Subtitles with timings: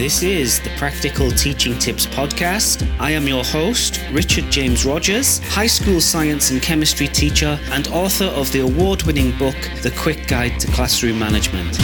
[0.00, 2.90] This is the Practical Teaching Tips Podcast.
[2.98, 8.24] I am your host, Richard James Rogers, high school science and chemistry teacher and author
[8.24, 11.76] of the award winning book, The Quick Guide to Classroom Management.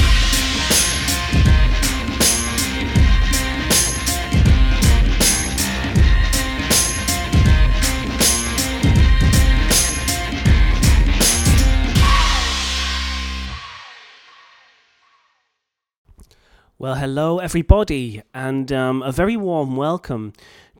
[16.86, 20.32] Well, hello, everybody, and um, a very warm welcome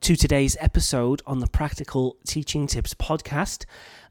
[0.02, 3.64] to today's episode on the Practical Teaching Tips podcast.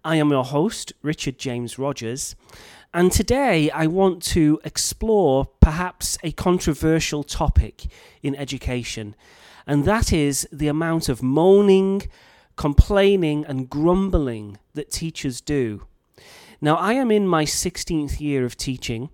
[0.03, 2.35] I am your host, Richard James Rogers,
[2.93, 7.85] and today I want to explore perhaps a controversial topic
[8.21, 9.15] in education,
[9.65, 12.09] and that is the amount of moaning,
[12.57, 15.87] complaining, and grumbling that teachers do.
[16.59, 19.11] Now, I am in my 16th year of teaching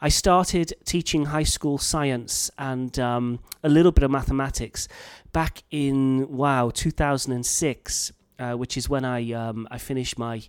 [0.00, 4.88] I started teaching high school science and um, a little bit of mathematics
[5.32, 10.42] back in wow 2006, uh, which is when I um, I finished my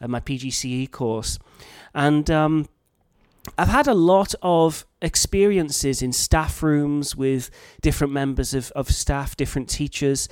[0.00, 1.38] uh, my PGCE course,
[1.94, 2.68] and um,
[3.56, 9.36] I've had a lot of experiences in staff rooms with different members of, of staff,
[9.36, 10.28] different teachers.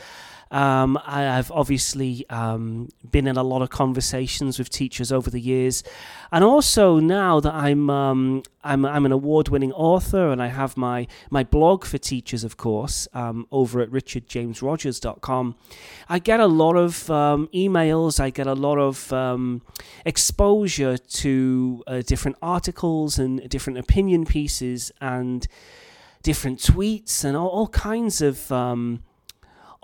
[0.55, 5.41] Um, I, have obviously um, been in a lot of conversations with teachers over the
[5.41, 5.83] years,
[6.31, 11.09] and also now that I'm um, I'm, I'm an award-winning author and I have my
[11.29, 15.57] my blog for teachers, of course, um, over at richardjamesrogers.com.
[16.09, 18.21] I get a lot of um, emails.
[18.21, 19.61] I get a lot of um,
[20.05, 25.49] exposure to uh, different articles and different opinion pieces and
[26.23, 28.53] different tweets and all, all kinds of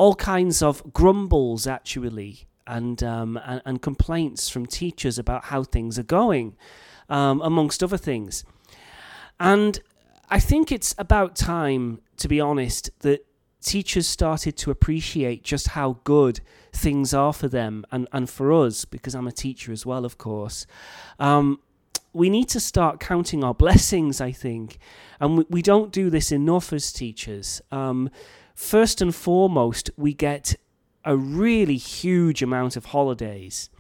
[0.00, 5.98] all kinds of grumbles actually and, um, and, and complaints from teachers about how things
[5.98, 6.56] are going,
[7.10, 8.42] um, amongst other things.
[9.38, 9.78] And
[10.30, 13.26] I think it's about time, to be honest, that
[13.60, 16.40] teachers started to appreciate just how good
[16.72, 20.16] things are for them and, and for us, because I'm a teacher as well, of
[20.16, 20.66] course.
[21.18, 21.60] Um,
[22.14, 24.78] we need to start counting our blessings, I think.
[25.20, 27.60] And we, we don't do this enough as teachers.
[27.70, 28.08] Um,
[28.60, 30.54] first and foremost, we get
[31.04, 33.70] a really huge amount of holidays,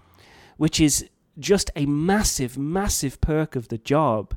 [0.56, 1.06] which is
[1.38, 4.34] just a massive, massive perk of the job.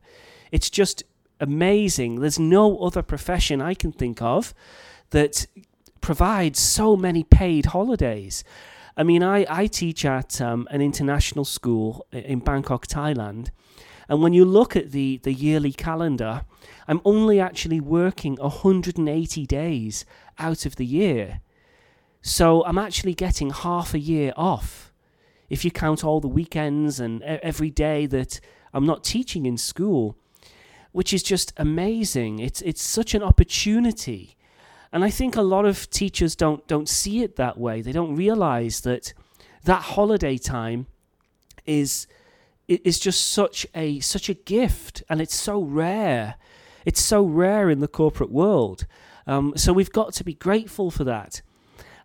[0.52, 1.04] It's just
[1.40, 2.20] amazing.
[2.20, 4.54] There's no other profession I can think of
[5.12, 5.48] that
[6.02, 8.44] provides so many paid holidays.
[8.98, 13.50] I mean, I, I teach at um, an international school in Bangkok, Thailand.
[14.10, 16.44] And when you look at the, the yearly calendar,
[16.88, 20.06] I'm only actually working 180 days
[20.40, 21.42] out of the year.
[22.22, 24.94] So I'm actually getting half a year off
[25.50, 28.40] if you count all the weekends and every day that
[28.74, 30.18] I'm not teaching in school,
[30.94, 32.40] which is just amazing.
[32.40, 34.36] It's it's such an opportunity.
[34.92, 37.82] And I think a lot of teachers don't don't see it that way.
[37.82, 39.14] They don't realize that
[39.66, 40.88] that holiday time
[41.66, 42.08] is
[42.68, 46.36] is just such a such a gift and it's so rare.
[46.86, 48.86] It's so rare in the corporate world.
[49.28, 51.42] Um, so we've got to be grateful for that.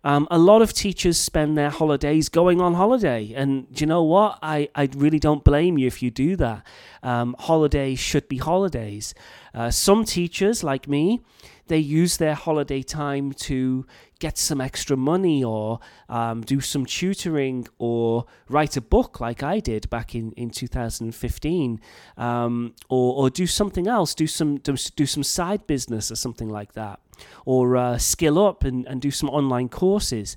[0.05, 3.33] Um, a lot of teachers spend their holidays going on holiday.
[3.35, 4.39] And do you know what?
[4.43, 6.65] I, I really don't blame you if you do that.
[7.03, 9.15] Um, holidays should be holidays.
[9.55, 11.21] Uh, some teachers, like me,
[11.67, 13.87] they use their holiday time to
[14.19, 15.79] get some extra money or
[16.09, 21.81] um, do some tutoring or write a book like I did back in, in 2015
[22.17, 26.73] um, or, or do something else, do some, do some side business or something like
[26.73, 27.01] that
[27.45, 30.37] or uh, skill up and, and do some online courses.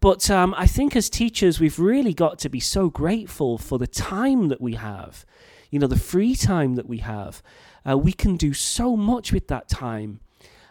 [0.00, 3.86] But um, I think as teachers, we've really got to be so grateful for the
[3.86, 5.24] time that we have,
[5.70, 7.42] you know, the free time that we have.
[7.88, 10.20] Uh, we can do so much with that time.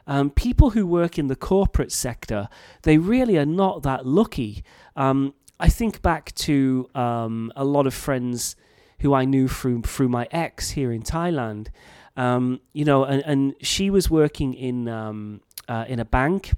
[0.06, 2.50] Um, people who work in the corporate sector,
[2.84, 4.64] they really are not that lucky.
[4.96, 8.56] Um, I think back to um, a lot of friends
[9.00, 11.68] who I knew through through my ex here in Thailand.
[12.16, 16.54] Um, you know, and, and she was working in um, uh, in a bank.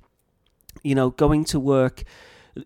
[0.83, 2.03] You know, going to work,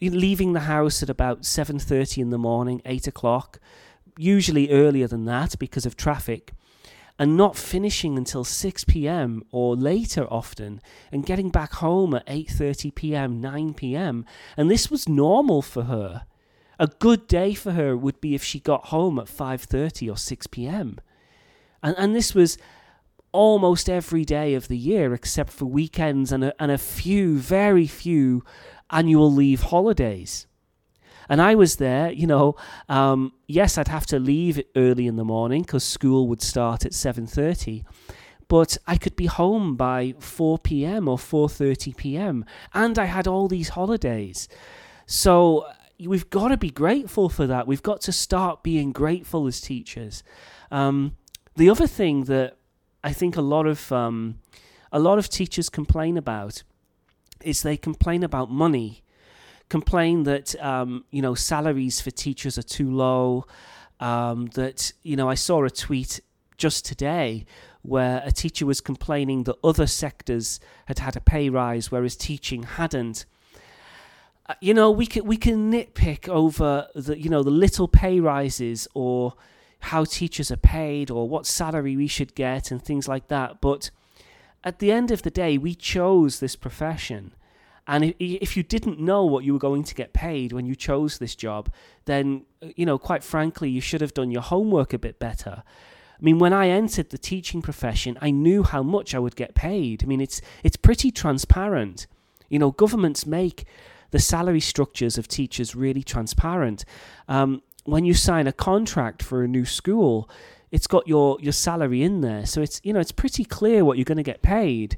[0.02, 3.60] leaving the house at about seven thirty in the morning, eight o'clock,
[4.18, 6.54] usually earlier than that because of traffic
[7.20, 9.44] and not finishing until 6 p.m.
[9.52, 10.82] or later often
[11.12, 14.26] and getting back home at 8:30 p.m., 9 p.m.
[14.56, 16.26] and this was normal for her.
[16.80, 20.48] A good day for her would be if she got home at 5:30 or 6
[20.48, 21.00] p.m.
[21.84, 22.58] And and this was
[23.32, 27.88] almost every day of the year except for weekends and a, and a few very
[27.88, 28.44] few
[28.90, 30.48] annual leave holidays.
[31.32, 32.56] And I was there, you know.
[32.88, 36.94] Um, yes, I'd have to leave early in the morning because school would start at
[36.94, 37.84] seven thirty.
[38.48, 41.08] but I could be home by 4 p.m.
[41.08, 42.46] or 4:30 p.m.
[42.74, 44.48] and I had all these holidays.
[45.06, 45.68] So
[46.00, 47.68] we've got to be grateful for that.
[47.68, 50.24] We've got to start being grateful as teachers.
[50.72, 51.16] Um,
[51.56, 52.58] the other thing that
[53.04, 54.40] I think a lot of um,
[54.92, 56.64] a lot of teachers complain about
[57.42, 59.04] is they complain about money,
[59.70, 63.46] complain that um, you know salaries for teachers are too low.
[64.00, 66.22] Um, that you know, I saw a tweet
[66.58, 67.46] just today
[67.82, 72.64] where a teacher was complaining that other sectors had had a pay rise, whereas teaching
[72.64, 73.26] hadn't.
[74.48, 78.20] Uh, you know, we can we can nitpick over the you know the little pay
[78.20, 79.34] rises or
[79.80, 83.92] how teachers are paid or what salary we should get and things like that, but
[84.64, 87.34] at the end of the day, we chose this profession.
[87.88, 91.18] And if you didn't know what you were going to get paid when you chose
[91.18, 91.72] this job,
[92.06, 95.64] then, you know, quite frankly, you should have done your homework a bit better.
[95.66, 99.56] I mean, when I entered the teaching profession, I knew how much I would get
[99.56, 100.04] paid.
[100.04, 102.06] I mean, it's it's pretty transparent.
[102.50, 103.66] You know, governments make
[104.12, 106.84] the salary structures of teachers really transparent.
[107.28, 110.30] Um, when you sign a contract for a new school,
[110.72, 113.98] it's got your your salary in there, so it's you know it's pretty clear what
[113.98, 114.98] you're going to get paid.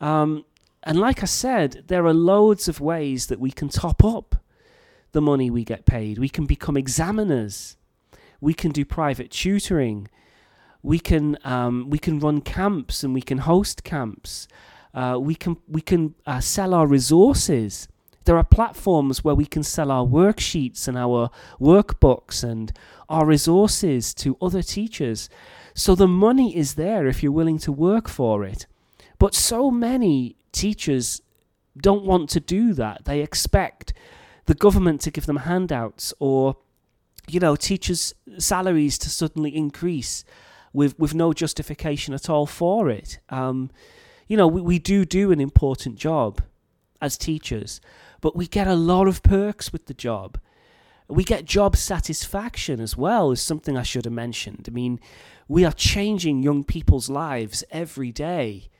[0.00, 0.44] Um,
[0.82, 4.36] and like I said, there are loads of ways that we can top up
[5.12, 6.18] the money we get paid.
[6.18, 7.76] We can become examiners.
[8.40, 10.08] We can do private tutoring.
[10.82, 14.48] We can um, we can run camps and we can host camps.
[14.94, 17.86] Uh, we can we can uh, sell our resources.
[18.24, 21.30] There are platforms where we can sell our worksheets and our
[21.60, 22.72] workbooks and
[23.08, 25.28] our resources to other teachers.
[25.74, 28.66] So the money is there if you're willing to work for it.
[29.18, 31.22] But so many teachers
[31.76, 33.04] don't want to do that.
[33.04, 33.92] They expect
[34.46, 36.56] the government to give them handouts or
[37.28, 40.24] you know teachers salaries to suddenly increase
[40.72, 43.70] with with no justification at all for it um,
[44.26, 46.42] you know we, we do do an important job
[47.00, 47.80] as teachers
[48.22, 50.38] but we get a lot of perks with the job.
[51.08, 54.64] We get job satisfaction as well, is something I should have mentioned.
[54.66, 54.98] I mean,
[55.46, 58.70] we are changing young people's lives every day.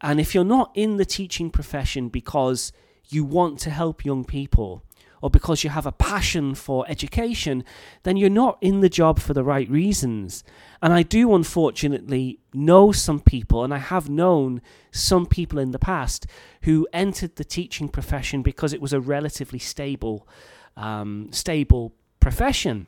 [0.00, 2.70] And if you're not in the teaching profession because
[3.08, 4.84] you want to help young people,
[5.22, 7.64] or because you have a passion for education,
[8.02, 10.44] then you're not in the job for the right reasons.
[10.82, 14.60] And I do unfortunately know some people, and I have known
[14.90, 16.26] some people in the past
[16.62, 20.28] who entered the teaching profession because it was a relatively stable,
[20.76, 22.86] um, stable profession,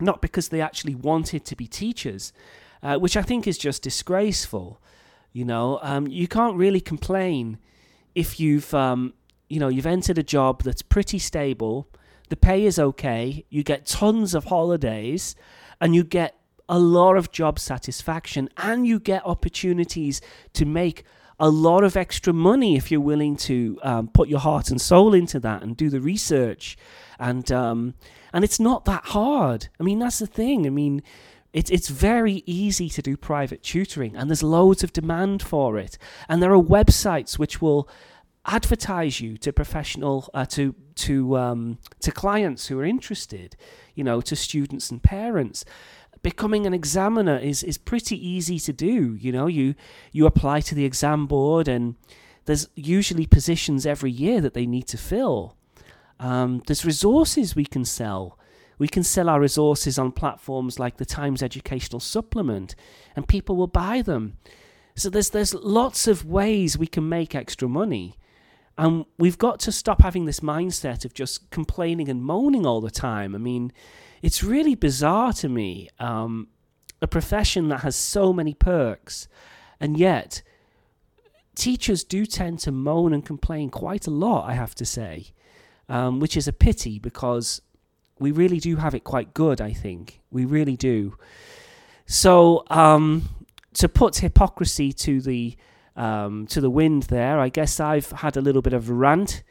[0.00, 2.32] not because they actually wanted to be teachers,
[2.82, 4.80] uh, which I think is just disgraceful.
[5.32, 7.58] You know, um, you can't really complain
[8.14, 9.14] if you've um,
[9.52, 11.86] you know, you've entered a job that's pretty stable,
[12.30, 15.36] the pay is okay, you get tons of holidays,
[15.78, 16.38] and you get
[16.70, 20.22] a lot of job satisfaction, and you get opportunities
[20.54, 21.04] to make
[21.38, 25.12] a lot of extra money if you're willing to um, put your heart and soul
[25.12, 26.78] into that and do the research,
[27.18, 27.92] and um,
[28.32, 29.68] and it's not that hard.
[29.78, 30.66] I mean, that's the thing.
[30.66, 31.02] I mean.
[31.52, 35.98] It's it's very easy to do private tutoring, and there's loads of demand for it.
[36.26, 37.86] And there are websites which will
[38.44, 43.56] advertise you to professional uh, to to um, to clients who are interested,
[43.94, 45.64] you know, to students and parents.
[46.22, 49.14] Becoming an examiner is is pretty easy to do.
[49.14, 49.74] You know, you
[50.12, 51.96] you apply to the exam board, and
[52.44, 55.56] there's usually positions every year that they need to fill.
[56.20, 58.38] Um, there's resources we can sell.
[58.78, 62.74] We can sell our resources on platforms like the Times Educational Supplement,
[63.14, 64.38] and people will buy them.
[64.94, 68.16] So there's there's lots of ways we can make extra money.
[68.78, 72.90] And we've got to stop having this mindset of just complaining and moaning all the
[72.90, 73.34] time.
[73.34, 73.72] I mean,
[74.22, 75.88] it's really bizarre to me.
[75.98, 76.48] Um,
[77.02, 79.28] a profession that has so many perks,
[79.80, 80.42] and yet
[81.54, 85.32] teachers do tend to moan and complain quite a lot, I have to say,
[85.88, 87.60] um, which is a pity because
[88.18, 90.20] we really do have it quite good, I think.
[90.30, 91.16] We really do.
[92.06, 93.28] So, um,
[93.74, 95.56] to put hypocrisy to the
[95.96, 97.38] um, to the wind there.
[97.38, 99.42] I guess I've had a little bit of rant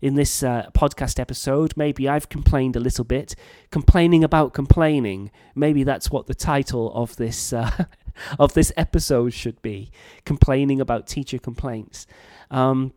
[0.00, 1.76] in this uh, podcast episode.
[1.76, 3.34] Maybe I've complained a little bit,
[3.70, 5.30] complaining about complaining.
[5.54, 7.84] Maybe that's what the title of this uh,
[8.38, 9.90] of this episode should be:
[10.24, 12.06] complaining about teacher complaints.
[12.50, 12.92] Um,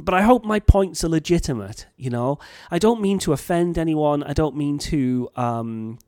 [0.00, 1.86] but I hope my points are legitimate.
[1.96, 2.38] You know,
[2.70, 4.22] I don't mean to offend anyone.
[4.22, 5.28] I don't mean to.
[5.36, 5.98] Um,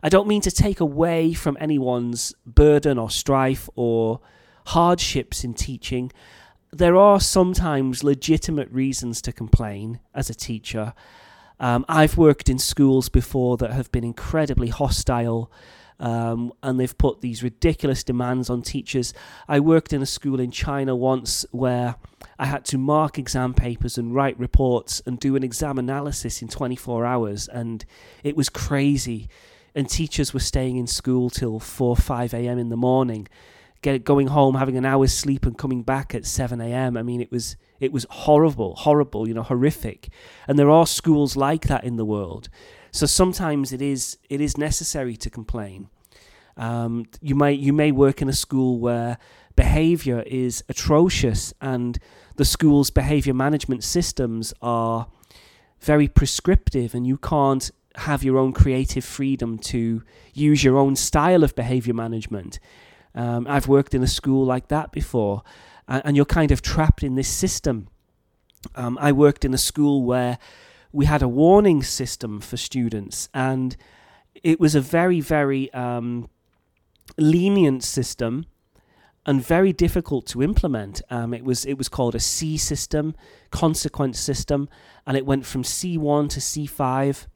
[0.00, 4.20] I don't mean to take away from anyone's burden or strife or
[4.68, 6.12] hardships in teaching,
[6.72, 10.92] there are sometimes legitimate reasons to complain as a teacher.
[11.60, 15.50] Um, I've worked in schools before that have been incredibly hostile
[16.00, 19.12] Um, and they've put these ridiculous demands on teachers.
[19.48, 21.96] I worked in a school in China once where
[22.38, 26.48] I had to mark exam papers and write reports and do an exam analysis in
[26.48, 27.84] 24 hours, and
[28.22, 29.28] it was crazy.
[29.74, 32.58] And teachers were staying in school till 4 5 a.m.
[32.58, 33.26] in the morning,
[33.82, 36.96] get, going home, having an hour's sleep, and coming back at 7 a.m.
[36.96, 40.08] I mean, it was it was horrible, horrible, you know, horrific.
[40.46, 42.48] And there are schools like that in the world.
[42.90, 45.88] So sometimes it is it is necessary to complain.
[46.56, 49.18] Um, you may you may work in a school where
[49.54, 51.98] behaviour is atrocious and
[52.36, 55.08] the school's behaviour management systems are
[55.80, 61.42] very prescriptive and you can't have your own creative freedom to use your own style
[61.42, 62.58] of behavior management.
[63.18, 65.42] Um, I've worked in a school like that before,
[65.88, 67.88] and, and you're kind of trapped in this system.
[68.76, 70.38] Um, I worked in a school where
[70.92, 73.76] we had a warning system for students, and
[74.44, 76.30] it was a very, very um,
[77.16, 78.46] lenient system
[79.26, 81.02] and very difficult to implement.
[81.10, 83.16] Um, it was it was called a C system,
[83.50, 84.68] consequence system,
[85.08, 87.26] and it went from C1 to C5.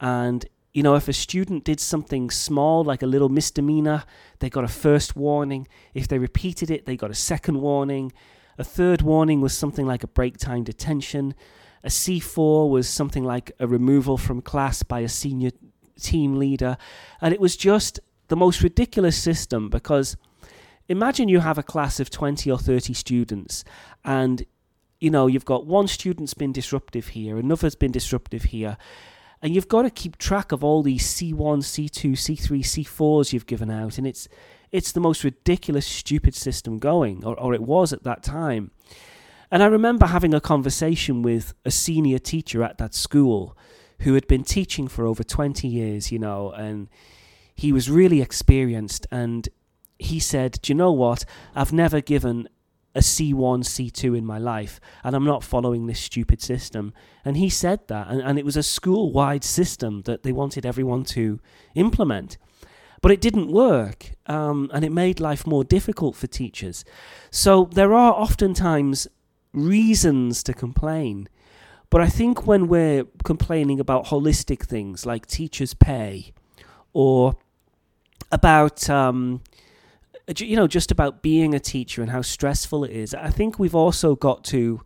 [0.00, 4.04] And you know, if a student did something small, like a little misdemeanor,
[4.38, 5.66] they got a first warning.
[5.94, 8.12] If they repeated it, they got a second warning.
[8.56, 11.34] A third warning was something like a break time detention.
[11.82, 15.50] A C4 was something like a removal from class by a senior
[15.98, 16.76] team leader.
[17.20, 17.98] And it was just
[18.28, 20.16] the most ridiculous system because
[20.88, 23.64] imagine you have a class of 20 or 30 students
[24.04, 24.44] and
[25.00, 28.76] you know you've got one student's been disruptive here another's been disruptive here
[29.42, 33.70] and you've got to keep track of all these C1, C2, C3, C4s you've given
[33.70, 34.28] out and it's
[34.70, 38.70] it's the most ridiculous stupid system going or, or it was at that time
[39.50, 43.56] and I remember having a conversation with a senior teacher at that school
[44.00, 46.88] who had been teaching for over 20 years, you know, and
[47.54, 49.06] he was really experienced.
[49.10, 49.48] And
[49.98, 51.24] he said, Do you know what?
[51.54, 52.48] I've never given
[52.94, 56.92] a C1, C2 in my life, and I'm not following this stupid system.
[57.24, 60.66] And he said that, and, and it was a school wide system that they wanted
[60.66, 61.38] everyone to
[61.74, 62.36] implement.
[63.00, 66.84] But it didn't work, um, and it made life more difficult for teachers.
[67.30, 69.06] So there are oftentimes
[69.52, 71.28] reasons to complain.
[71.90, 76.32] But I think when we're complaining about holistic things like teachers' pay
[76.92, 77.36] or
[78.30, 79.42] about, um,
[80.30, 83.58] Uh, you know, just about being a teacher and how stressful it is, I think
[83.58, 84.80] we've also got to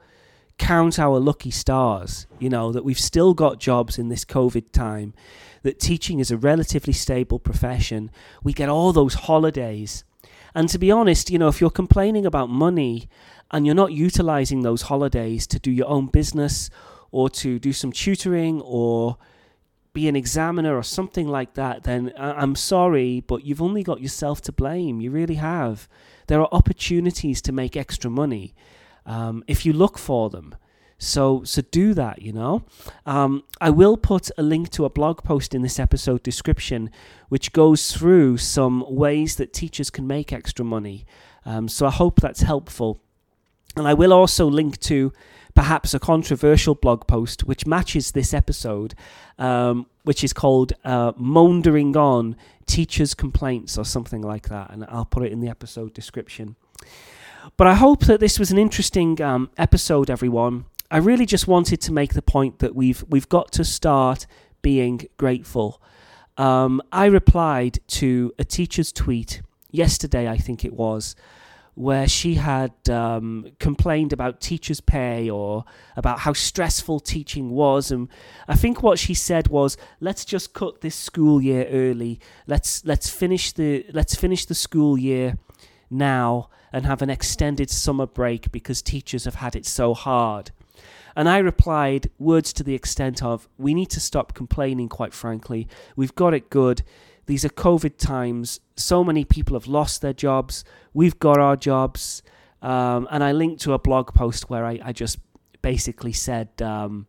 [0.57, 5.13] count our lucky stars, you know, that we've still got jobs in this COVID time,
[5.63, 8.11] that teaching is a relatively stable profession.
[8.43, 10.05] We get all those holidays.
[10.55, 13.09] And to be honest, you know, if you're complaining about money
[13.51, 16.71] and you're not utilizing those holidays to do your own business
[17.11, 19.19] or to do some tutoring or
[19.95, 24.43] be an examiner or something like that, then I'm sorry, but you've only got yourself
[24.43, 25.01] to blame.
[25.01, 25.89] You really have.
[26.27, 28.55] There are opportunities to make extra money
[29.07, 30.57] um, if you look for them.
[30.99, 32.65] So, so do that, you know.
[33.07, 36.91] Um, I will put a link to a blog post in this episode description,
[37.29, 41.05] which goes through some ways that teachers can make extra money.
[41.45, 43.01] Um, so I hope that's helpful.
[43.77, 45.13] And I will also link to
[45.55, 48.95] perhaps a controversial blog post which matches this episode,
[49.39, 54.71] um, which is called uh, On Teachers' Complaints or something like that.
[54.71, 56.57] And I'll put it in the episode description.
[57.57, 60.65] But I hope that this was an interesting um, episode, everyone.
[60.91, 64.27] I really just wanted to make the point that we've we've got to start
[64.63, 65.81] being grateful.
[66.37, 71.15] Um, I replied to a teacher's tweet yesterday, I think it was,
[71.75, 75.65] where she had um, complained about teachers' pay or
[75.97, 77.91] about how stressful teaching was.
[77.91, 78.09] And
[78.47, 82.21] I think what she said was, "Let's just cut this school year early.
[82.47, 85.39] Let's let's finish the let's finish the school year
[85.91, 90.53] now and have an extended summer break because teachers have had it so hard."
[91.17, 94.89] And I replied words to the extent of, "We need to stop complaining.
[94.89, 95.67] Quite frankly,
[95.97, 96.83] we've got it good."
[97.27, 98.61] These are COVID times.
[98.77, 100.65] So many people have lost their jobs.
[100.93, 102.23] We've got our jobs.
[102.63, 105.19] Um, and I linked to a blog post where I, I just
[105.63, 107.07] basically said, um,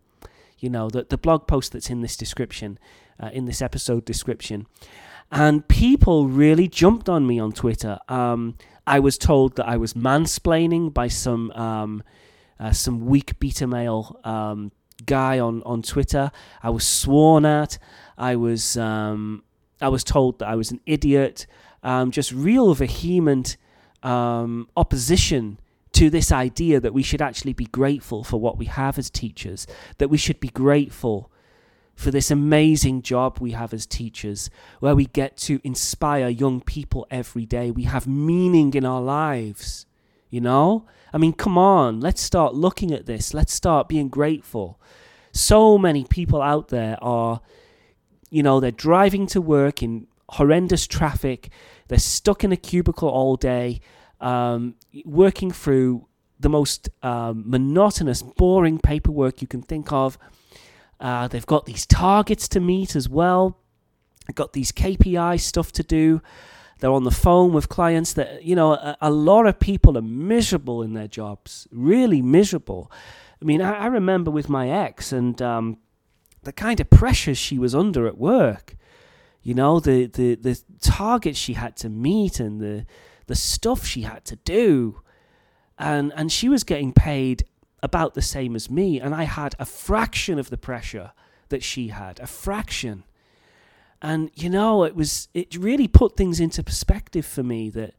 [0.60, 2.80] you know, that the blog post that's in this description,
[3.22, 4.68] uh, in this episode description.
[5.32, 8.00] And people really jumped on me on Twitter.
[8.08, 8.56] Um,
[8.88, 12.04] I was told that I was mansplaining by some um,
[12.60, 14.72] uh, some weak beta male um,
[15.06, 16.32] guy on, on Twitter.
[16.64, 17.78] I was sworn at.
[18.18, 19.44] I was um,
[19.82, 21.48] I was told that I was an idiot,
[21.84, 23.58] um, just real vehement
[24.04, 25.60] um, opposition
[25.94, 29.66] to this idea that we should actually be grateful for what we have as teachers,
[29.98, 31.32] that we should be grateful
[31.96, 34.50] for this amazing job we have as teachers,
[34.82, 37.72] where we get to inspire young people every day.
[37.72, 39.86] We have meaning in our lives.
[40.30, 40.86] You know?
[41.14, 43.34] I mean, come on, let's start looking at this.
[43.34, 44.78] Let's start being grateful.
[45.32, 47.40] So many people out there are,
[48.36, 51.50] you know, they're driving to work in horrendous traffic,
[51.88, 53.80] they're stuck in a cubicle all day,
[54.20, 54.76] um,
[55.06, 56.06] working through
[56.38, 60.18] the most um, monotonous, boring paperwork you can think of.
[61.00, 63.58] Uh, they've got these targets to meet as well.
[64.28, 66.22] They've got these KPI stuff to do.
[66.82, 70.02] They're on the phone with clients that, you know, a, a lot of people are
[70.02, 72.92] miserable in their jobs, really miserable.
[73.42, 75.78] I mean, I, I remember with my ex and um,
[76.46, 78.76] the kind of pressures she was under at work.
[79.44, 82.86] You know, the, the, the targets she had to meet and the,
[83.28, 85.02] the stuff she had to do.
[85.78, 87.46] And, and she was getting paid
[87.84, 91.12] about the same as me, and I had a fraction of the pressure
[91.50, 93.04] that she had, a fraction.
[94.02, 97.94] And you know, it was it really put things into perspective for me that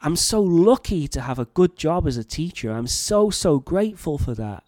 [0.00, 2.70] I'm so lucky to have a good job as a teacher.
[2.70, 4.62] I'm so so grateful for that.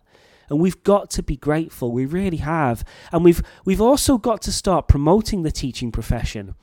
[0.50, 1.92] And we've got to be grateful.
[1.92, 2.84] We really have.
[3.12, 6.54] And we've we've also got to start promoting the teaching profession.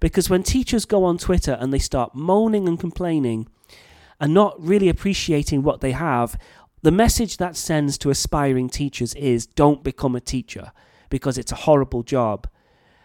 [0.00, 3.48] Because when teachers go on Twitter and they start moaning and complaining
[4.20, 6.38] and not really appreciating what they have,
[6.82, 10.72] the message that sends to aspiring teachers is don't become a teacher
[11.08, 12.48] because it's a horrible job.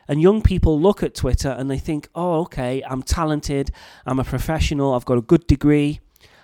[0.08, 3.72] And young people look at Twitter and they think, oh, okay, I'm talented,
[4.06, 6.00] I'm a professional, I've got a good degree,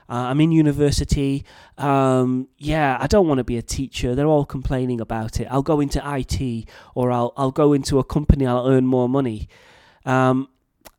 [0.09, 1.45] uh, I'm in university.
[1.77, 4.15] Um, yeah, I don't want to be a teacher.
[4.15, 5.47] They're all complaining about it.
[5.49, 9.47] I'll go into IT or I'll, I'll go into a company, I'll earn more money.
[10.05, 10.49] Um,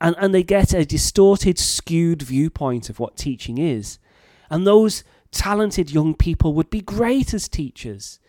[0.01, 3.99] and, and they get a distorted, skewed viewpoint of what teaching is.
[4.51, 8.21] And those talented young people would be great as teachers,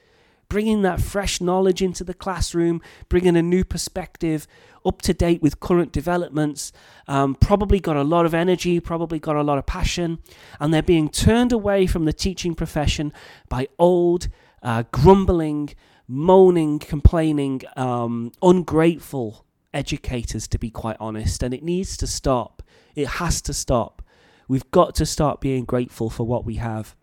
[0.49, 4.47] bringing that fresh knowledge into the classroom, bringing a new perspective,
[4.85, 6.71] up to date with current developments,
[7.07, 10.19] um, probably got a lot of energy, probably got a lot of passion,
[10.59, 13.11] and they're being turned away from the teaching profession
[13.49, 14.27] by old,
[14.61, 15.69] uh, grumbling,
[16.07, 22.61] moaning, complaining, um, ungrateful educators, to be quite honest, and it needs to stop.
[22.95, 24.01] It has to stop.
[24.47, 26.95] We've got to start being grateful for what we have.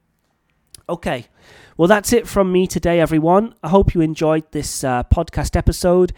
[0.93, 1.27] Okay,
[1.79, 3.55] well, that's it from me today, everyone.
[3.63, 6.13] I hope you enjoyed this uh, podcast episode.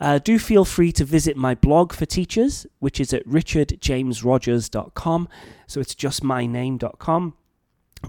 [0.00, 5.28] Uh, do feel free to visit my blog for teachers, which is at richardjamesrogers.com.
[5.68, 7.34] So it's just my name.com.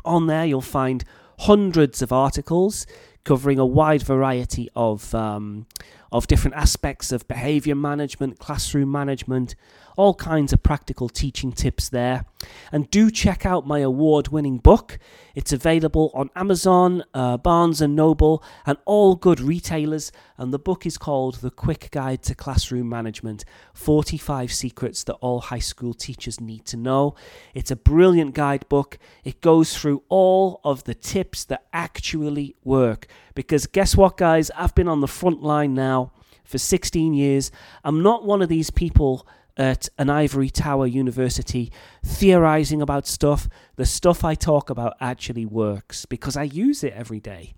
[0.04, 1.04] On there, you'll find
[1.40, 2.86] hundreds of articles
[3.24, 5.66] covering a wide variety of um,
[6.12, 9.56] of different aspects of behavior management, classroom management,
[9.98, 12.24] all kinds of practical teaching tips there.
[12.72, 15.00] And do check out my award winning book.
[15.36, 20.12] It's available on Amazon, uh, Barnes and Noble, and all good retailers.
[20.38, 25.42] And the book is called The Quick Guide to Classroom Management 45 Secrets That All
[25.42, 27.16] High School Teachers Need to Know.
[27.56, 29.00] It's a brilliant guidebook.
[29.24, 30.94] It goes through all of the
[31.28, 33.08] tips that actually work.
[33.36, 34.50] Because guess what, guys?
[34.56, 36.14] I've been on the front line now
[36.46, 37.52] for 16 years.
[37.84, 41.72] I'm not one of these people at an ivory tower university
[42.06, 43.50] theorizing about stuff.
[43.76, 47.54] The stuff I talk about actually works because I use it every day.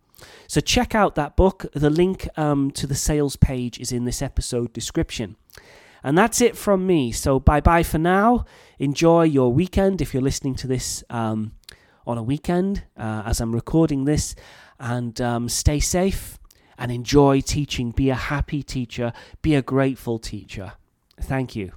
[0.47, 1.65] So check out that book.
[1.73, 5.35] The link um, to the sales page is in this episode description.
[6.03, 7.11] And that's it from me.
[7.11, 8.45] So bye bye for now.
[8.79, 11.51] Enjoy your weekend if you're listening to this um,
[12.09, 14.35] on a weekend uh, as I'm recording this.
[14.79, 16.39] And um, stay safe
[16.77, 17.91] and enjoy teaching.
[17.91, 19.13] Be a happy teacher.
[19.41, 20.73] Be a grateful teacher.
[21.21, 21.73] Thank you.